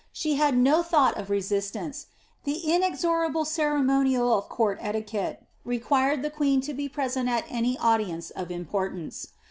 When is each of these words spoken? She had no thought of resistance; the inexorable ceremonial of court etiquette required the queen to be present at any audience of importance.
She 0.11 0.33
had 0.33 0.57
no 0.57 0.81
thought 0.81 1.15
of 1.15 1.29
resistance; 1.29 2.07
the 2.43 2.73
inexorable 2.73 3.45
ceremonial 3.45 4.35
of 4.35 4.49
court 4.49 4.79
etiquette 4.81 5.45
required 5.63 6.23
the 6.23 6.31
queen 6.31 6.59
to 6.61 6.73
be 6.73 6.89
present 6.89 7.29
at 7.29 7.45
any 7.49 7.77
audience 7.77 8.31
of 8.31 8.49
importance. 8.49 9.27